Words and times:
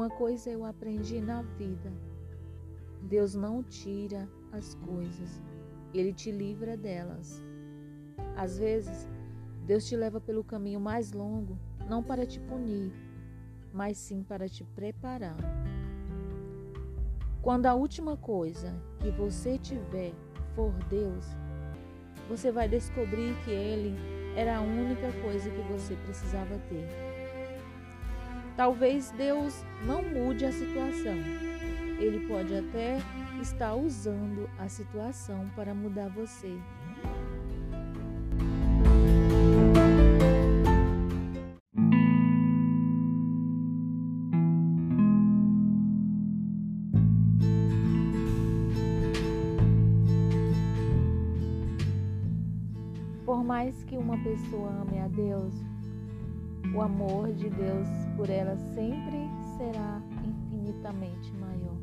Uma 0.00 0.08
coisa 0.08 0.48
eu 0.48 0.64
aprendi 0.64 1.20
na 1.20 1.42
vida: 1.42 1.92
Deus 3.02 3.34
não 3.34 3.62
tira 3.62 4.26
as 4.50 4.74
coisas, 4.76 5.42
Ele 5.92 6.10
te 6.10 6.30
livra 6.32 6.74
delas. 6.74 7.44
Às 8.34 8.56
vezes, 8.56 9.06
Deus 9.66 9.86
te 9.86 9.94
leva 9.94 10.18
pelo 10.18 10.42
caminho 10.42 10.80
mais 10.80 11.12
longo, 11.12 11.58
não 11.86 12.02
para 12.02 12.24
te 12.24 12.40
punir, 12.40 12.90
mas 13.74 13.98
sim 13.98 14.22
para 14.22 14.48
te 14.48 14.64
preparar. 14.64 15.36
Quando 17.42 17.66
a 17.66 17.74
última 17.74 18.16
coisa 18.16 18.74
que 19.00 19.10
você 19.10 19.58
tiver 19.58 20.14
for 20.54 20.72
Deus, 20.88 21.26
você 22.26 22.50
vai 22.50 22.70
descobrir 22.70 23.36
que 23.44 23.50
Ele 23.50 23.94
era 24.34 24.56
a 24.56 24.62
única 24.62 25.12
coisa 25.20 25.50
que 25.50 25.60
você 25.70 25.94
precisava 25.96 26.58
ter. 26.70 27.09
Talvez 28.60 29.10
Deus 29.12 29.64
não 29.86 30.02
mude 30.02 30.44
a 30.44 30.52
situação. 30.52 31.16
Ele 31.98 32.26
pode 32.28 32.54
até 32.54 32.98
estar 33.40 33.74
usando 33.74 34.50
a 34.58 34.68
situação 34.68 35.48
para 35.56 35.72
mudar 35.72 36.10
você. 36.10 36.58
Por 53.24 53.42
mais 53.42 53.82
que 53.84 53.96
uma 53.96 54.22
pessoa 54.22 54.82
ame 54.82 54.98
a 54.98 55.08
Deus, 55.08 55.54
o 56.74 56.80
amor 56.80 57.32
de 57.32 57.48
Deus 57.50 57.88
por 58.16 58.28
ela 58.30 58.56
sempre 58.74 59.28
será 59.56 60.00
infinitamente 60.24 61.32
maior. 61.36 61.78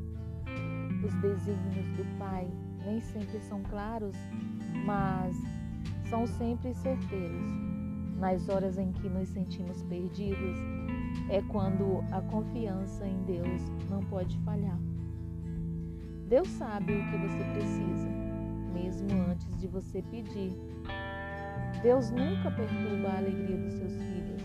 Os 1.04 1.14
desígnios 1.14 1.86
do 1.96 2.18
Pai 2.18 2.48
nem 2.84 3.00
sempre 3.00 3.40
são 3.40 3.62
claros, 3.64 4.16
mas 4.84 5.36
são 6.08 6.26
sempre 6.26 6.74
certeiros. 6.74 7.46
Nas 8.18 8.48
horas 8.48 8.78
em 8.78 8.90
que 8.92 9.08
nos 9.08 9.28
sentimos 9.28 9.82
perdidos, 9.84 10.58
é 11.30 11.40
quando 11.42 12.02
a 12.10 12.20
confiança 12.22 13.06
em 13.06 13.22
Deus 13.24 13.62
não 13.88 14.02
pode 14.04 14.36
falhar. 14.38 14.78
Deus 16.28 16.48
sabe 16.48 16.92
o 16.92 17.10
que 17.10 17.16
você 17.16 17.44
precisa, 17.54 18.08
mesmo 18.72 19.08
antes 19.30 19.56
de 19.58 19.68
você 19.68 20.02
pedir. 20.02 20.52
Deus 21.82 22.10
nunca 22.10 22.50
perturba 22.50 23.08
a 23.08 23.18
alegria 23.18 23.56
dos 23.56 23.72
seus 23.74 23.92
filhos, 23.92 24.37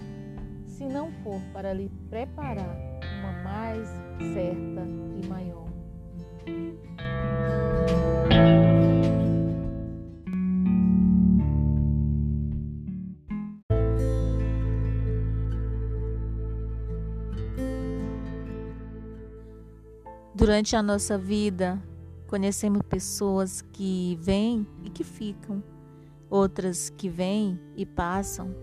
se 0.73 0.85
não 0.85 1.11
for 1.23 1.39
para 1.53 1.71
lhe 1.71 1.89
preparar 2.09 2.75
uma 3.19 3.31
mais 3.43 3.87
certa 4.33 4.81
e 5.21 5.27
maior. 5.27 5.67
Durante 20.33 20.75
a 20.75 20.81
nossa 20.81 21.17
vida, 21.19 21.79
conhecemos 22.25 22.81
pessoas 22.89 23.61
que 23.61 24.17
vêm 24.19 24.65
e 24.83 24.89
que 24.89 25.03
ficam 25.03 25.63
outras 26.29 26.89
que 26.89 27.07
vêm 27.07 27.59
e 27.77 27.85
passam. 27.85 28.53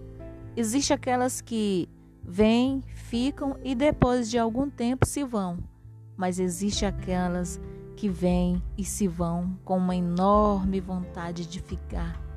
Existem 0.57 0.95
aquelas 0.97 1.41
que 1.41 1.89
vêm, 2.25 2.83
ficam 2.95 3.57
e 3.63 3.75
depois 3.75 4.31
de 4.31 4.39
algum 4.39 4.69
tempo 4.69 5.07
se 5.07 5.25
vão. 5.25 5.59
Mas 6.17 6.39
existe 6.39 6.85
aquelas 6.85 7.61
que 7.97 8.09
vêm 8.09 8.63
e 8.77 8.85
se 8.85 9.07
vão 9.07 9.59
com 9.65 9.77
uma 9.77 9.97
enorme 9.97 10.81
vontade 10.81 11.47
de 11.47 11.61
ficar. 11.61 12.30